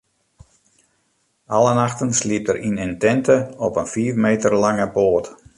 Alle 1.47 1.71
nachten 1.79 2.11
sliept 2.19 2.49
er 2.53 2.61
yn 2.67 2.81
in 2.85 2.93
tinte 3.03 3.37
op 3.65 3.73
in 3.81 3.91
fiif 3.93 4.15
meter 4.25 4.51
lange 4.63 4.87
boat. 4.95 5.25